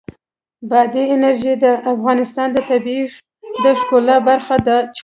بادي 0.69 1.03
انرژي 1.15 1.53
د 1.63 1.65
افغانستان 1.93 2.47
د 2.53 2.57
طبیعت 2.71 3.13
د 3.63 3.65
ښکلا 3.79 4.17
برخه 4.29 4.55
ده. 4.67 4.77